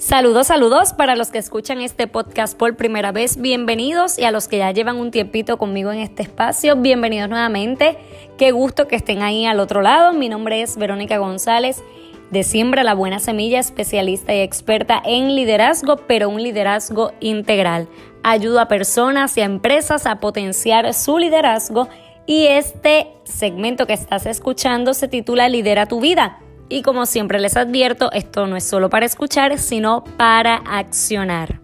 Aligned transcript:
Saludos, 0.00 0.46
saludos 0.46 0.94
para 0.94 1.14
los 1.14 1.30
que 1.30 1.36
escuchan 1.36 1.82
este 1.82 2.06
podcast 2.06 2.56
por 2.56 2.74
primera 2.74 3.12
vez, 3.12 3.36
bienvenidos 3.36 4.18
y 4.18 4.24
a 4.24 4.30
los 4.30 4.48
que 4.48 4.56
ya 4.56 4.70
llevan 4.70 4.96
un 4.96 5.10
tiempito 5.10 5.58
conmigo 5.58 5.92
en 5.92 5.98
este 5.98 6.22
espacio, 6.22 6.74
bienvenidos 6.76 7.28
nuevamente. 7.28 7.98
Qué 8.38 8.50
gusto 8.50 8.88
que 8.88 8.96
estén 8.96 9.20
ahí 9.20 9.44
al 9.44 9.60
otro 9.60 9.82
lado. 9.82 10.14
Mi 10.14 10.30
nombre 10.30 10.62
es 10.62 10.78
Verónica 10.78 11.18
González 11.18 11.82
de 12.30 12.44
Siembra 12.44 12.82
la 12.82 12.94
Buena 12.94 13.18
Semilla, 13.18 13.60
especialista 13.60 14.34
y 14.34 14.40
experta 14.40 15.02
en 15.04 15.34
liderazgo, 15.36 15.98
pero 16.06 16.30
un 16.30 16.42
liderazgo 16.42 17.12
integral. 17.20 17.86
Ayudo 18.22 18.60
a 18.60 18.68
personas 18.68 19.36
y 19.36 19.42
a 19.42 19.44
empresas 19.44 20.06
a 20.06 20.18
potenciar 20.18 20.94
su 20.94 21.18
liderazgo 21.18 21.90
y 22.24 22.46
este 22.46 23.08
segmento 23.24 23.86
que 23.86 23.92
estás 23.92 24.24
escuchando 24.24 24.94
se 24.94 25.08
titula 25.08 25.50
Lidera 25.50 25.84
tu 25.84 26.00
vida 26.00 26.38
y 26.70 26.82
como 26.82 27.04
siempre 27.04 27.40
les 27.40 27.56
advierto, 27.56 28.10
esto 28.12 28.46
no 28.46 28.56
es 28.56 28.64
solo 28.64 28.88
para 28.88 29.04
escuchar, 29.04 29.58
sino 29.58 30.04
para 30.16 30.54
accionar. 30.54 31.60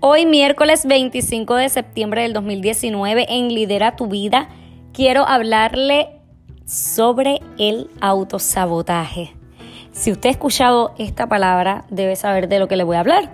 Hoy 0.00 0.26
miércoles 0.26 0.84
25 0.84 1.54
de 1.54 1.68
septiembre 1.70 2.22
del 2.22 2.34
2019 2.34 3.26
en 3.30 3.48
Lidera 3.48 3.96
tu 3.96 4.08
vida 4.08 4.48
quiero 4.92 5.26
hablarle 5.26 6.20
sobre 6.66 7.40
el 7.56 7.88
autosabotaje. 8.00 9.34
Si 9.92 10.10
usted 10.10 10.28
ha 10.28 10.32
escuchado 10.32 10.92
esta 10.98 11.28
palabra, 11.28 11.84
debe 11.88 12.16
saber 12.16 12.48
de 12.48 12.58
lo 12.58 12.68
que 12.68 12.76
le 12.76 12.84
voy 12.84 12.96
a 12.96 13.00
hablar. 13.00 13.32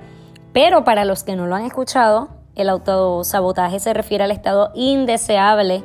Pero 0.53 0.85
para 0.85 1.05
los 1.05 1.25
que 1.25 1.37
no 1.37 1.47
lo 1.47 1.55
han 1.55 1.65
escuchado, 1.65 2.29
el 2.55 2.69
autosabotaje 2.69 3.81
se 3.81 3.95
refiere 3.95 4.25
al 4.25 4.31
estado 4.31 4.71
indeseable 4.75 5.83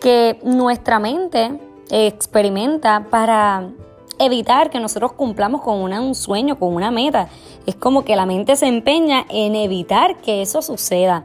que 0.00 0.38
nuestra 0.44 0.98
mente 0.98 1.58
experimenta 1.92 3.06
para 3.10 3.68
evitar 4.18 4.70
que 4.70 4.80
nosotros 4.80 5.12
cumplamos 5.12 5.60
con 5.60 5.92
un 5.92 6.14
sueño, 6.14 6.58
con 6.58 6.74
una 6.74 6.90
meta. 6.90 7.28
Es 7.66 7.76
como 7.76 8.04
que 8.04 8.16
la 8.16 8.26
mente 8.26 8.56
se 8.56 8.66
empeña 8.66 9.26
en 9.28 9.54
evitar 9.54 10.16
que 10.16 10.42
eso 10.42 10.62
suceda. 10.62 11.24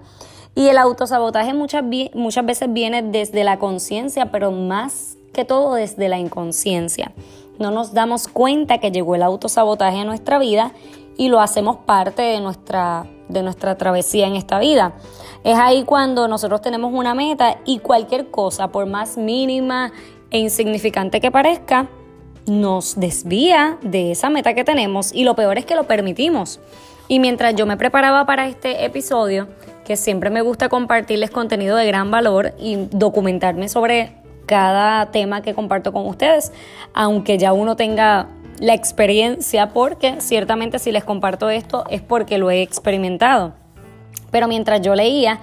Y 0.56 0.68
el 0.68 0.78
autosabotaje 0.78 1.54
muchas, 1.54 1.84
muchas 2.14 2.46
veces 2.46 2.74
viene 2.74 3.02
desde 3.02 3.44
la 3.44 3.60
conciencia, 3.60 4.32
pero 4.32 4.52
más 4.52 5.18
que 5.34 5.46
todo 5.46 5.76
desde 5.76 6.10
la 6.10 6.18
inconsciencia. 6.18 7.14
No 7.60 7.72
nos 7.72 7.94
damos 7.94 8.28
cuenta 8.28 8.80
que 8.80 8.92
llegó 8.92 9.16
el 9.16 9.24
autosabotaje 9.24 10.00
a 10.00 10.06
nuestra 10.06 10.40
vida 10.40 10.74
y 11.16 11.30
lo 11.30 11.40
hacemos 11.40 11.78
parte 11.78 12.22
de 12.22 12.40
nuestra, 12.40 13.08
de 13.30 13.42
nuestra 13.42 13.78
travesía 13.78 14.28
en 14.28 14.36
esta 14.36 14.60
vida. 14.60 14.94
Es 15.44 15.58
ahí 15.58 15.84
cuando 15.84 16.28
nosotros 16.28 16.62
tenemos 16.62 16.92
una 16.94 17.14
meta 17.14 17.58
y 17.66 17.80
cualquier 17.80 18.30
cosa, 18.30 18.70
por 18.70 18.86
más 18.86 19.18
mínima 19.18 19.92
e 20.32 20.40
insignificante 20.40 21.22
que 21.22 21.32
parezca, 21.32 21.88
nos 22.48 23.00
desvía 23.00 23.78
de 23.82 24.12
esa 24.12 24.30
meta 24.30 24.54
que 24.54 24.64
tenemos 24.64 25.14
y 25.14 25.24
lo 25.24 25.36
peor 25.36 25.58
es 25.58 25.66
que 25.66 25.76
lo 25.76 25.84
permitimos. 25.84 26.60
Y 27.08 27.20
mientras 27.20 27.56
yo 27.56 27.66
me 27.66 27.78
preparaba 27.78 28.26
para 28.26 28.48
este 28.48 28.86
episodio, 28.86 29.48
que 29.86 29.96
siempre 29.96 30.30
me 30.30 30.42
gusta 30.42 30.68
compartirles 30.68 31.32
contenido 31.32 31.78
de 31.78 31.88
gran 31.88 32.12
valor 32.12 32.54
y 32.60 32.76
documentarme 32.92 33.70
sobre 33.70 34.12
cada 34.46 35.12
tema 35.12 35.42
que 35.42 35.54
comparto 35.54 35.94
con 35.94 36.06
ustedes, 36.08 36.52
aunque 36.94 37.38
ya 37.38 37.54
uno 37.54 37.76
tenga 37.76 38.28
la 38.60 38.74
experiencia, 38.74 39.70
porque 39.70 40.20
ciertamente 40.20 40.80
si 40.80 40.92
les 40.92 41.04
comparto 41.04 41.50
esto 41.50 41.86
es 41.90 42.02
porque 42.02 42.38
lo 42.38 42.50
he 42.50 42.62
experimentado. 42.62 43.54
Pero 44.32 44.48
mientras 44.48 44.82
yo 44.82 44.96
leía, 44.96 45.40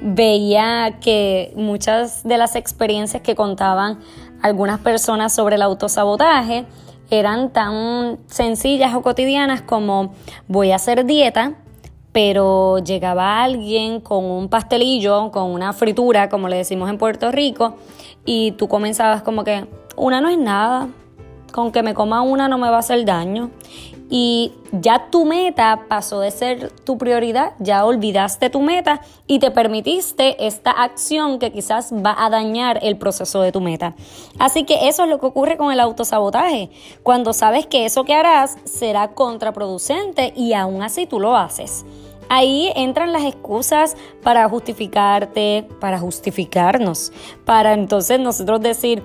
veía 0.00 0.98
que 1.00 1.52
muchas 1.56 2.22
de 2.24 2.38
las 2.38 2.56
experiencias 2.56 3.22
que 3.22 3.34
contaban 3.34 3.98
algunas 4.42 4.80
personas 4.80 5.34
sobre 5.34 5.56
el 5.56 5.62
autosabotaje 5.62 6.64
eran 7.10 7.50
tan 7.52 8.18
sencillas 8.26 8.94
o 8.94 9.02
cotidianas 9.02 9.62
como 9.62 10.12
voy 10.46 10.72
a 10.72 10.76
hacer 10.76 11.06
dieta, 11.06 11.54
pero 12.12 12.78
llegaba 12.78 13.42
alguien 13.42 14.00
con 14.00 14.24
un 14.24 14.48
pastelillo, 14.48 15.30
con 15.30 15.50
una 15.50 15.72
fritura, 15.72 16.28
como 16.28 16.48
le 16.48 16.56
decimos 16.56 16.90
en 16.90 16.98
Puerto 16.98 17.30
Rico, 17.32 17.76
y 18.24 18.52
tú 18.52 18.68
comenzabas 18.68 19.22
como 19.22 19.44
que 19.44 19.66
una 19.96 20.20
no 20.20 20.28
es 20.28 20.38
nada, 20.38 20.88
con 21.52 21.72
que 21.72 21.82
me 21.82 21.94
coma 21.94 22.22
una 22.22 22.48
no 22.48 22.58
me 22.58 22.68
va 22.68 22.76
a 22.76 22.80
hacer 22.80 23.04
daño 23.04 23.50
y 24.10 24.52
ya 24.72 25.10
tu 25.10 25.24
meta 25.24 25.84
pasó 25.88 26.20
de 26.20 26.30
ser 26.30 26.70
tu 26.84 26.96
prioridad, 26.98 27.52
ya 27.58 27.84
olvidaste 27.84 28.50
tu 28.50 28.60
meta 28.60 29.00
y 29.26 29.38
te 29.38 29.50
permitiste 29.50 30.46
esta 30.46 30.70
acción 30.70 31.38
que 31.38 31.52
quizás 31.52 31.92
va 31.92 32.14
a 32.18 32.30
dañar 32.30 32.78
el 32.82 32.96
proceso 32.96 33.42
de 33.42 33.52
tu 33.52 33.60
meta. 33.60 33.94
Así 34.38 34.64
que 34.64 34.88
eso 34.88 35.04
es 35.04 35.10
lo 35.10 35.20
que 35.20 35.26
ocurre 35.26 35.56
con 35.56 35.72
el 35.72 35.80
autosabotaje, 35.80 36.70
cuando 37.02 37.32
sabes 37.32 37.66
que 37.66 37.84
eso 37.84 38.04
que 38.04 38.14
harás 38.14 38.56
será 38.64 39.08
contraproducente 39.08 40.32
y 40.34 40.54
aún 40.54 40.82
así 40.82 41.06
tú 41.06 41.20
lo 41.20 41.36
haces. 41.36 41.84
Ahí 42.30 42.70
entran 42.76 43.12
las 43.12 43.24
excusas 43.24 43.96
para 44.22 44.46
justificarte, 44.50 45.66
para 45.80 45.98
justificarnos, 45.98 47.10
para 47.46 47.72
entonces 47.72 48.20
nosotros 48.20 48.60
decir, 48.60 49.02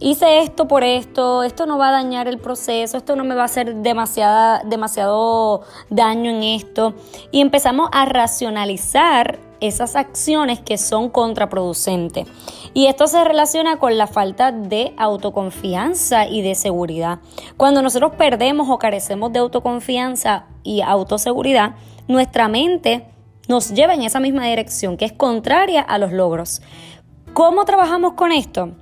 hice 0.00 0.40
esto 0.40 0.68
por 0.68 0.84
esto, 0.84 1.42
esto 1.42 1.66
no 1.66 1.78
va 1.78 1.88
a 1.88 1.92
dañar 1.92 2.28
el 2.28 2.38
proceso, 2.38 2.96
esto 2.96 3.16
no 3.16 3.24
me 3.24 3.34
va 3.34 3.42
a 3.42 3.46
hacer 3.46 3.76
demasiada, 3.76 4.62
demasiado 4.64 5.62
daño 5.90 6.30
en 6.30 6.42
esto. 6.42 6.94
Y 7.30 7.40
empezamos 7.40 7.88
a 7.92 8.04
racionalizar 8.04 9.38
esas 9.60 9.96
acciones 9.96 10.60
que 10.60 10.78
son 10.78 11.08
contraproducentes. 11.08 12.28
Y 12.74 12.86
esto 12.86 13.06
se 13.06 13.24
relaciona 13.24 13.78
con 13.78 13.96
la 13.96 14.06
falta 14.06 14.52
de 14.52 14.94
autoconfianza 14.98 16.26
y 16.26 16.42
de 16.42 16.54
seguridad. 16.54 17.20
Cuando 17.56 17.82
nosotros 17.82 18.12
perdemos 18.16 18.68
o 18.68 18.78
carecemos 18.78 19.32
de 19.32 19.38
autoconfianza 19.38 20.46
y 20.62 20.82
autoseguridad, 20.82 21.74
nuestra 22.06 22.48
mente 22.48 23.06
nos 23.48 23.70
lleva 23.70 23.94
en 23.94 24.02
esa 24.02 24.20
misma 24.20 24.46
dirección, 24.46 24.96
que 24.96 25.04
es 25.04 25.12
contraria 25.12 25.80
a 25.80 25.98
los 25.98 26.12
logros. 26.12 26.60
¿Cómo 27.32 27.64
trabajamos 27.64 28.14
con 28.14 28.32
esto? 28.32 28.72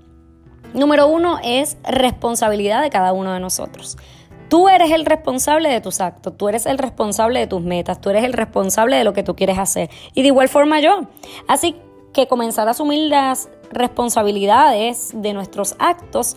Número 0.74 1.06
uno 1.06 1.38
es 1.42 1.76
responsabilidad 1.84 2.82
de 2.82 2.90
cada 2.90 3.12
uno 3.12 3.32
de 3.32 3.38
nosotros. 3.38 3.96
Tú 4.48 4.68
eres 4.68 4.90
el 4.90 5.06
responsable 5.06 5.68
de 5.68 5.80
tus 5.80 6.00
actos, 6.00 6.36
tú 6.36 6.48
eres 6.48 6.66
el 6.66 6.78
responsable 6.78 7.38
de 7.38 7.46
tus 7.46 7.62
metas, 7.62 8.00
tú 8.00 8.10
eres 8.10 8.24
el 8.24 8.32
responsable 8.32 8.96
de 8.96 9.04
lo 9.04 9.12
que 9.12 9.22
tú 9.22 9.36
quieres 9.36 9.58
hacer. 9.58 9.88
Y 10.14 10.22
de 10.22 10.28
igual 10.28 10.48
forma 10.48 10.80
yo. 10.80 11.02
Así 11.48 11.76
que 12.12 12.26
comenzar 12.26 12.68
a 12.68 12.72
asumir 12.72 13.08
las 13.08 13.48
responsabilidades 13.70 15.12
de 15.14 15.32
nuestros 15.32 15.76
actos 15.78 16.36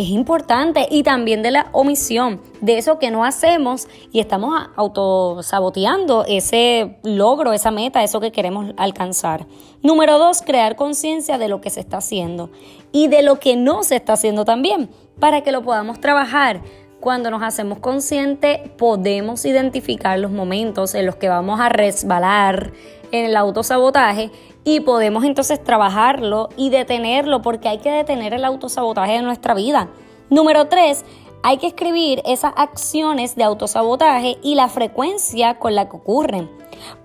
es 0.00 0.08
importante 0.08 0.88
y 0.90 1.02
también 1.02 1.42
de 1.42 1.50
la 1.50 1.68
omisión, 1.72 2.40
de 2.62 2.78
eso 2.78 2.98
que 2.98 3.10
no 3.10 3.22
hacemos 3.22 3.86
y 4.12 4.20
estamos 4.20 4.58
autosaboteando 4.74 6.24
ese 6.26 6.96
logro, 7.02 7.52
esa 7.52 7.70
meta, 7.70 8.02
eso 8.02 8.18
que 8.18 8.32
queremos 8.32 8.72
alcanzar. 8.78 9.46
Número 9.82 10.18
dos, 10.18 10.40
crear 10.40 10.74
conciencia 10.74 11.36
de 11.36 11.48
lo 11.48 11.60
que 11.60 11.68
se 11.68 11.80
está 11.80 11.98
haciendo 11.98 12.50
y 12.92 13.08
de 13.08 13.20
lo 13.20 13.38
que 13.40 13.56
no 13.56 13.82
se 13.82 13.96
está 13.96 14.14
haciendo 14.14 14.46
también, 14.46 14.88
para 15.18 15.42
que 15.42 15.52
lo 15.52 15.62
podamos 15.62 16.00
trabajar. 16.00 16.62
Cuando 17.00 17.30
nos 17.30 17.42
hacemos 17.42 17.78
conscientes, 17.78 18.60
podemos 18.76 19.46
identificar 19.46 20.18
los 20.18 20.30
momentos 20.30 20.94
en 20.94 21.06
los 21.06 21.16
que 21.16 21.30
vamos 21.30 21.58
a 21.58 21.70
resbalar 21.70 22.72
en 23.10 23.24
el 23.24 23.36
autosabotaje 23.36 24.30
y 24.64 24.80
podemos 24.80 25.24
entonces 25.24 25.64
trabajarlo 25.64 26.50
y 26.58 26.68
detenerlo 26.68 27.40
porque 27.40 27.70
hay 27.70 27.78
que 27.78 27.90
detener 27.90 28.34
el 28.34 28.44
autosabotaje 28.44 29.12
de 29.12 29.22
nuestra 29.22 29.54
vida. 29.54 29.88
Número 30.28 30.66
tres, 30.66 31.06
hay 31.42 31.56
que 31.56 31.68
escribir 31.68 32.20
esas 32.26 32.52
acciones 32.54 33.34
de 33.34 33.44
autosabotaje 33.44 34.36
y 34.42 34.54
la 34.54 34.68
frecuencia 34.68 35.58
con 35.58 35.74
la 35.74 35.88
que 35.88 35.96
ocurren, 35.96 36.50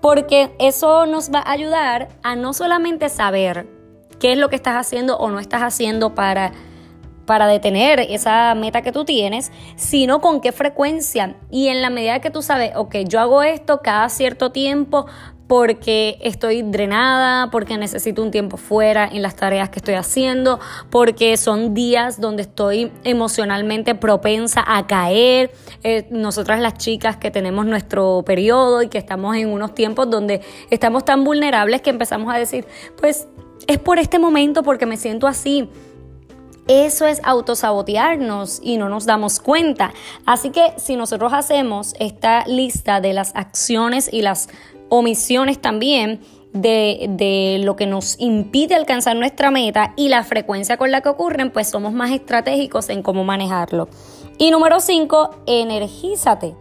porque 0.02 0.54
eso 0.58 1.06
nos 1.06 1.32
va 1.32 1.38
a 1.38 1.52
ayudar 1.52 2.08
a 2.22 2.36
no 2.36 2.52
solamente 2.52 3.08
saber 3.08 3.66
qué 4.20 4.32
es 4.32 4.38
lo 4.38 4.50
que 4.50 4.56
estás 4.56 4.74
haciendo 4.74 5.16
o 5.16 5.30
no 5.30 5.40
estás 5.40 5.62
haciendo 5.62 6.14
para 6.14 6.52
para 7.26 7.46
detener 7.46 8.00
esa 8.00 8.54
meta 8.54 8.82
que 8.82 8.92
tú 8.92 9.04
tienes, 9.04 9.52
sino 9.76 10.20
con 10.20 10.40
qué 10.40 10.52
frecuencia. 10.52 11.36
Y 11.50 11.68
en 11.68 11.82
la 11.82 11.90
medida 11.90 12.20
que 12.20 12.30
tú 12.30 12.42
sabes, 12.42 12.72
ok, 12.74 12.96
yo 13.06 13.20
hago 13.20 13.42
esto 13.42 13.80
cada 13.82 14.08
cierto 14.08 14.52
tiempo 14.52 15.06
porque 15.46 16.18
estoy 16.22 16.62
drenada, 16.62 17.50
porque 17.50 17.78
necesito 17.78 18.22
un 18.22 18.30
tiempo 18.30 18.56
fuera 18.56 19.06
en 19.06 19.22
las 19.22 19.36
tareas 19.36 19.68
que 19.70 19.78
estoy 19.78 19.94
haciendo, 19.94 20.58
porque 20.90 21.36
son 21.36 21.72
días 21.72 22.20
donde 22.20 22.42
estoy 22.42 22.90
emocionalmente 23.04 23.94
propensa 23.94 24.64
a 24.66 24.86
caer. 24.86 25.52
Eh, 25.84 26.06
nosotras 26.10 26.60
las 26.60 26.74
chicas 26.74 27.16
que 27.16 27.30
tenemos 27.30 27.64
nuestro 27.66 28.24
periodo 28.26 28.82
y 28.82 28.88
que 28.88 28.98
estamos 28.98 29.36
en 29.36 29.48
unos 29.48 29.74
tiempos 29.74 30.10
donde 30.10 30.40
estamos 30.70 31.04
tan 31.04 31.22
vulnerables 31.22 31.80
que 31.80 31.90
empezamos 31.90 32.34
a 32.34 32.38
decir, 32.38 32.66
pues 33.00 33.28
es 33.66 33.78
por 33.78 33.98
este 33.98 34.18
momento 34.18 34.62
porque 34.62 34.86
me 34.86 34.96
siento 34.96 35.26
así. 35.26 35.68
Eso 36.68 37.06
es 37.06 37.20
autosabotearnos 37.24 38.60
y 38.62 38.76
no 38.76 38.88
nos 38.88 39.06
damos 39.06 39.40
cuenta. 39.40 39.92
Así 40.24 40.50
que 40.50 40.74
si 40.76 40.96
nosotros 40.96 41.32
hacemos 41.32 41.94
esta 42.00 42.44
lista 42.46 43.00
de 43.00 43.12
las 43.12 43.34
acciones 43.36 44.08
y 44.12 44.22
las 44.22 44.48
omisiones 44.88 45.60
también 45.60 46.20
de, 46.52 47.06
de, 47.10 47.60
lo 47.62 47.76
que 47.76 47.86
nos 47.86 48.18
impide 48.18 48.74
alcanzar 48.74 49.14
nuestra 49.16 49.50
meta 49.50 49.92
y 49.96 50.08
la 50.08 50.24
frecuencia 50.24 50.76
con 50.76 50.90
la 50.90 51.02
que 51.02 51.10
ocurren, 51.10 51.50
pues 51.50 51.68
somos 51.68 51.92
más 51.92 52.10
estratégicos 52.10 52.88
en 52.88 53.02
cómo 53.02 53.24
manejarlo. 53.24 53.88
Y 54.38 54.50
número 54.50 54.80
5, 54.80 55.42
energízate. 55.46 56.54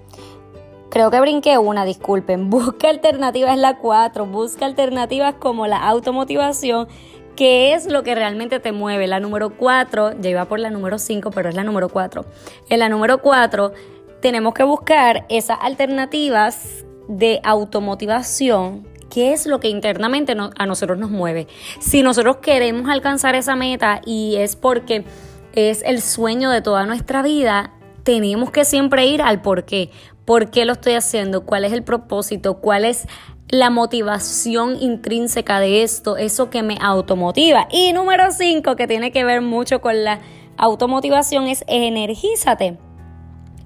Creo 0.95 1.11
que 1.11 1.19
brinqué 1.19 1.57
una, 1.57 1.83
disculpen. 1.83 2.49
Busca 2.49 2.89
alternativas 2.89 3.57
la 3.57 3.79
4. 3.79 4.25
Busca 4.27 4.65
alternativas 4.65 5.35
como 5.35 5.67
la 5.67 5.85
automotivación, 5.85 6.87
que 7.35 7.73
es 7.73 7.85
lo 7.85 8.03
que 8.03 8.15
realmente 8.15 8.59
te 8.59 8.71
mueve. 8.71 9.07
La 9.07 9.19
número 9.19 9.55
4, 9.57 10.19
ya 10.19 10.29
iba 10.29 10.45
por 10.45 10.59
la 10.59 10.69
número 10.69 10.97
5, 10.97 11.31
pero 11.31 11.49
es 11.49 11.55
la 11.55 11.63
número 11.63 11.89
4. 11.89 12.25
En 12.69 12.79
la 12.79 12.89
número 12.89 13.19
4 13.19 13.73
tenemos 14.21 14.53
que 14.53 14.63
buscar 14.63 15.25
esas 15.29 15.57
alternativas 15.61 16.85
de 17.07 17.39
automotivación 17.43 18.87
¿Qué 19.09 19.33
es 19.33 19.45
lo 19.45 19.59
que 19.59 19.69
internamente 19.69 20.35
a 20.57 20.65
nosotros 20.65 20.97
nos 20.97 21.09
mueve? 21.09 21.47
Si 21.79 22.01
nosotros 22.03 22.37
queremos 22.37 22.89
alcanzar 22.89 23.35
esa 23.35 23.55
meta 23.55 24.01
y 24.05 24.35
es 24.35 24.55
porque 24.55 25.05
es 25.53 25.83
el 25.83 26.01
sueño 26.01 26.49
de 26.49 26.61
toda 26.61 26.85
nuestra 26.85 27.21
vida, 27.21 27.71
tenemos 28.03 28.51
que 28.51 28.65
siempre 28.65 29.05
ir 29.05 29.21
al 29.21 29.41
por 29.41 29.63
qué. 29.63 29.89
¿Por 30.25 30.49
qué 30.49 30.65
lo 30.65 30.73
estoy 30.73 30.93
haciendo? 30.93 31.45
¿Cuál 31.45 31.65
es 31.65 31.71
el 31.71 31.83
propósito? 31.83 32.55
¿Cuál 32.55 32.83
es 32.83 33.07
la 33.55 33.69
motivación 33.69 34.81
intrínseca 34.81 35.59
de 35.59 35.83
esto? 35.83 36.17
Eso 36.17 36.49
que 36.49 36.63
me 36.63 36.77
automotiva. 36.81 37.67
Y 37.71 37.93
número 37.93 38.31
5, 38.31 38.75
que 38.75 38.87
tiene 38.87 39.11
que 39.11 39.23
ver 39.23 39.41
mucho 39.41 39.81
con 39.81 40.03
la 40.03 40.19
automotivación, 40.57 41.47
es 41.47 41.63
energízate. 41.67 42.77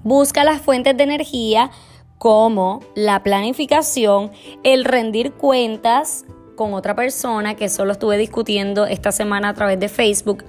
Busca 0.02 0.44
las 0.44 0.60
fuentes 0.60 0.96
de 0.96 1.04
energía 1.04 1.70
como 2.18 2.80
la 2.94 3.22
planificación, 3.22 4.30
el 4.62 4.84
rendir 4.84 5.32
cuentas 5.32 6.24
con 6.56 6.74
otra 6.74 6.94
persona, 6.94 7.54
que 7.54 7.68
solo 7.68 7.92
estuve 7.92 8.18
discutiendo 8.18 8.86
esta 8.86 9.12
semana 9.12 9.50
a 9.50 9.54
través 9.54 9.80
de 9.80 9.88
Facebook 9.88 10.44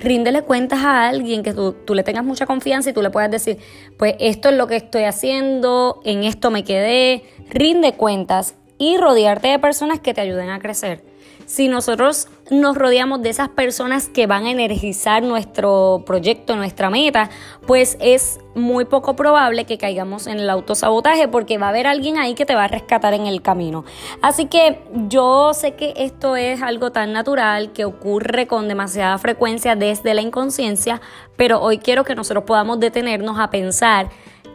ríndele 0.00 0.42
cuentas 0.42 0.80
a 0.80 1.08
alguien 1.08 1.42
que 1.42 1.52
tú, 1.52 1.76
le 1.94 2.02
tengas 2.02 2.24
mucha 2.24 2.46
confianza 2.46 2.90
y 2.90 2.92
tú 2.92 3.02
le 3.02 3.10
puedas 3.10 3.30
decir, 3.30 3.58
pues 3.98 4.14
esto 4.18 4.48
es 4.48 4.56
lo 4.56 4.66
que 4.66 4.76
estoy 4.76 5.04
haciendo, 5.04 6.00
en 6.04 6.24
esto 6.24 6.50
me 6.50 6.64
quedé, 6.64 7.24
rinde 7.50 7.94
cuentas 7.94 8.54
y 8.82 8.96
rodearte 8.96 9.48
de 9.48 9.58
personas 9.60 10.00
que 10.00 10.12
te 10.12 10.20
ayuden 10.20 10.50
a 10.50 10.58
crecer 10.58 11.04
si 11.46 11.68
nosotros 11.68 12.28
nos 12.50 12.76
rodeamos 12.76 13.22
de 13.22 13.30
esas 13.30 13.48
personas 13.48 14.08
que 14.08 14.26
van 14.26 14.46
a 14.46 14.50
energizar 14.50 15.22
nuestro 15.22 16.02
proyecto, 16.06 16.56
nuestra 16.56 16.90
meta, 16.90 17.30
pues 17.66 17.96
es 18.00 18.40
muy 18.54 18.84
poco 18.84 19.16
probable 19.16 19.64
que 19.64 19.78
caigamos 19.78 20.26
en 20.26 20.38
el 20.38 20.50
autosabotaje 20.50 21.28
porque 21.28 21.58
va 21.58 21.66
a 21.66 21.68
haber 21.68 21.86
alguien 21.86 22.18
ahí 22.18 22.34
que 22.34 22.46
te 22.46 22.54
va 22.54 22.64
a 22.64 22.68
rescatar 22.68 23.14
en 23.14 23.26
el 23.26 23.42
camino. 23.42 23.84
Así 24.20 24.46
que 24.46 24.80
yo 25.08 25.52
sé 25.54 25.74
que 25.74 25.94
esto 25.96 26.36
es 26.36 26.62
algo 26.62 26.90
tan 26.90 27.12
natural 27.12 27.72
que 27.72 27.84
ocurre 27.84 28.46
con 28.46 28.68
demasiada 28.68 29.18
frecuencia 29.18 29.76
desde 29.76 30.14
la 30.14 30.22
inconsciencia, 30.22 31.00
pero 31.36 31.60
hoy 31.60 31.78
quiero 31.78 32.04
que 32.04 32.14
nosotros 32.14 32.44
podamos 32.44 32.80
detenernos 32.80 33.38
a 33.38 33.50
pensar 33.50 34.10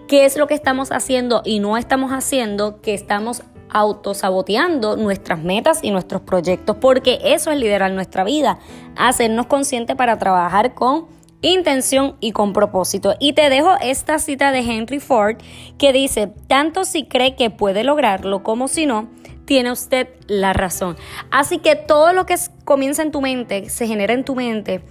qué 0.08 0.26
es 0.26 0.38
lo 0.38 0.48
que 0.48 0.54
estamos 0.54 0.92
haciendo 0.92 1.42
y 1.44 1.60
no 1.60 1.78
estamos 1.78 2.12
haciendo, 2.12 2.82
que 2.82 2.94
estamos 2.94 3.44
autosaboteando 3.70 4.96
nuestras 4.98 5.44
metas 5.44 5.80
y 5.82 5.92
nuestros 5.92 6.22
proyectos, 6.22 6.78
porque 6.80 7.20
eso 7.24 7.52
es 7.52 7.58
liderar 7.58 7.92
nuestra 7.92 8.24
vida, 8.24 8.60
hacernos 8.96 9.48
conscientes 9.48 9.96
para 9.96 10.18
trabajar 10.18 10.74
con 10.74 11.08
intención 11.42 12.16
y 12.20 12.32
con 12.32 12.54
propósito. 12.54 13.16
Y 13.20 13.34
te 13.34 13.50
dejo 13.50 13.76
esta 13.82 14.20
cita 14.20 14.52
de 14.52 14.60
Henry 14.60 15.00
Ford 15.00 15.38
que 15.78 15.94
dice, 15.94 16.32
tanto 16.48 16.86
si 16.86 17.06
cree 17.06 17.36
que 17.36 17.50
puede 17.50 17.84
lograrlo 17.84 18.44
como 18.44 18.68
si 18.68 18.86
no, 18.86 19.10
tiene 19.46 19.72
usted 19.72 20.10
la 20.28 20.54
razón. 20.54 20.98
Así 21.32 21.60
que 21.60 21.76
todo 21.76 22.14
lo 22.14 22.26
que 22.26 22.36
comienza 22.66 23.02
en 23.02 23.12
tu 23.12 23.22
mente, 23.22 23.70
se 23.70 23.88
genera 23.88 24.14
en 24.14 24.26
tu 24.26 24.36
mente, 24.36 24.82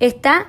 está 0.00 0.48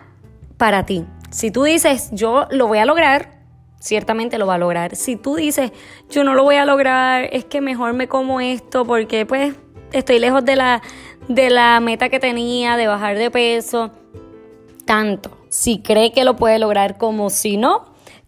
para 0.58 0.86
ti. 0.86 1.06
Si 1.30 1.52
tú 1.52 1.64
dices, 1.64 2.10
yo 2.12 2.48
lo 2.52 2.68
voy 2.68 2.80
a 2.80 2.86
lograr, 2.86 3.37
ciertamente 3.80 4.38
lo 4.38 4.48
va 4.48 4.56
a 4.56 4.58
lograr. 4.58 4.96
Si 4.96 5.16
tú 5.16 5.36
dices, 5.36 5.72
yo 6.10 6.24
no 6.24 6.34
lo 6.34 6.44
voy 6.44 6.56
a 6.56 6.66
lograr, 6.66 7.30
es 7.32 7.46
que 7.46 7.62
mejor 7.62 7.94
me 7.94 8.08
como 8.08 8.42
esto 8.42 8.86
porque 8.86 9.26
pues 9.26 9.56
estoy 9.92 10.20
lejos 10.20 10.44
de 10.46 10.56
la, 10.56 10.82
de 11.28 11.50
la 11.50 11.80
meta 11.80 12.10
que 12.10 12.20
tenía 12.20 12.78
de 12.78 12.88
bajar 12.88 13.18
de 13.18 13.32
peso, 13.32 13.92
tanto 14.86 15.38
si 15.50 15.80
cree 15.82 16.12
que 16.12 16.24
lo 16.24 16.36
puede 16.36 16.60
lograr 16.60 16.98
como 16.98 17.30
si 17.30 17.58
no, 17.58 17.86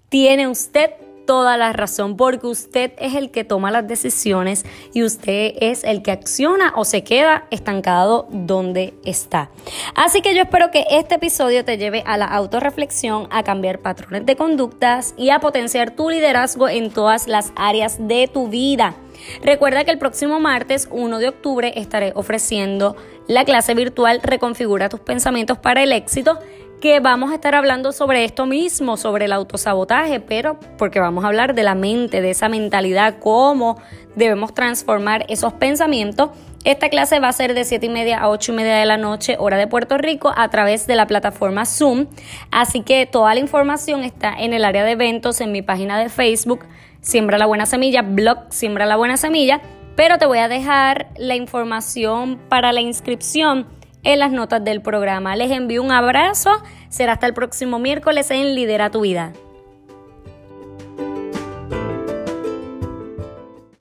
tiene 0.10 0.48
usted 0.48 0.92
toda 1.30 1.58
la 1.58 1.74
razón, 1.74 2.18
porque 2.18 2.48
usted 2.48 2.94
es 2.98 3.14
el 3.14 3.30
que 3.30 3.44
toma 3.44 3.70
las 3.70 3.88
decisiones 3.88 4.66
y 4.96 5.04
usted 5.04 5.54
es 5.62 5.84
el 5.84 6.02
que 6.02 6.10
acciona 6.10 6.74
o 6.76 6.86
se 6.86 7.04
queda 7.04 7.46
estancado 7.52 8.28
donde 8.32 8.96
está. 9.06 9.52
Así 9.94 10.24
que 10.24 10.34
yo 10.34 10.42
espero 10.42 10.72
que 10.72 10.88
este 10.90 11.14
episodio 11.14 11.64
te 11.64 11.78
lleve 11.78 12.02
a 12.08 12.18
la 12.18 12.26
autorreflexión, 12.26 13.28
a 13.30 13.44
cambiar 13.44 13.78
patrones 13.78 14.26
de 14.26 14.36
conductas 14.36 15.14
y 15.18 15.30
a 15.30 15.40
potenciar 15.40 15.92
tu 15.92 16.10
liderazgo 16.10 16.68
en 16.68 16.90
todas 16.90 17.28
las 17.28 17.54
áreas 17.56 18.08
de 18.08 18.28
tu 18.28 18.48
vida. 18.48 18.96
Recuerda 19.44 19.84
que 19.84 19.92
el 19.92 20.00
próximo 20.00 20.40
martes 20.40 20.88
1 20.90 21.20
de 21.20 21.28
octubre 21.28 21.74
estaré 21.76 22.12
ofreciendo 22.16 22.96
la 23.28 23.46
clase 23.46 23.76
virtual 23.76 24.22
Reconfigura 24.24 24.90
tus 24.90 25.02
pensamientos 25.02 25.60
para 25.60 25.84
el 25.84 25.92
éxito 25.92 26.40
que 26.80 27.00
vamos 27.00 27.32
a 27.32 27.36
estar 27.36 27.56
hablando 27.56 27.92
sobre 27.92 28.24
esto 28.24 28.46
mismo, 28.46 28.98
sobre 28.98 29.26
el 29.26 29.34
autosabotaje, 29.34 30.20
pero 30.20 30.60
porque 30.78 31.00
vamos 31.00 31.24
a 31.24 31.28
hablar 31.28 31.54
de 31.54 31.64
la 31.64 31.76
mente, 31.76 32.22
de 32.22 32.32
esa 32.32 32.48
mentalidad, 32.50 33.20
cómo 33.20 33.78
debemos 34.16 34.54
transformar 34.54 35.26
esos 35.30 35.54
pensamientos. 35.54 36.30
Esta 36.64 36.90
clase 36.90 37.20
va 37.20 37.30
a 37.30 37.34
ser 37.34 37.54
de 37.54 37.64
7 37.64 37.86
y 37.86 37.90
media 37.90 38.20
a 38.20 38.30
8 38.30 38.52
y 38.52 38.56
media 38.56 38.76
de 38.76 38.86
la 38.86 38.98
noche, 38.98 39.36
hora 39.40 39.58
de 39.58 39.68
Puerto 39.68 39.98
Rico, 39.98 40.32
a 40.36 40.50
través 40.50 40.88
de 40.88 40.96
la 40.96 41.08
plataforma 41.08 41.66
Zoom. 41.66 42.08
Así 42.52 42.82
que 42.82 43.06
toda 43.06 43.34
la 43.34 43.40
información 43.40 44.04
está 44.04 44.34
en 44.34 44.54
el 44.54 44.66
área 44.66 44.84
de 44.84 44.92
eventos, 44.92 45.42
en 45.42 45.52
mi 45.52 45.62
página 45.62 45.98
de 45.98 46.10
Facebook, 46.10 46.66
Siembra 47.02 47.38
la 47.38 47.46
Buena 47.46 47.66
Semilla, 47.66 48.02
blog 48.02 48.40
Siembra 48.50 48.86
la 48.86 48.98
Buena 48.98 49.16
Semilla. 49.16 49.62
Pero 49.96 50.18
te 50.18 50.26
voy 50.26 50.40
a 50.40 50.48
dejar 50.48 51.10
la 51.18 51.36
información 51.36 52.40
para 52.50 52.72
la 52.72 52.82
inscripción 52.82 53.68
en 54.04 54.20
las 54.20 54.32
notas 54.32 54.64
del 54.64 54.82
programa. 54.82 55.36
Les 55.36 55.52
envío 55.52 55.84
un 55.84 55.92
abrazo. 55.92 56.52
Será 56.90 57.14
hasta 57.14 57.28
el 57.28 57.34
próximo 57.34 57.80
miércoles 57.80 58.32
en 58.32 58.56
Lidera 58.56 58.92
tu 58.92 59.02
Vida. 59.02 59.34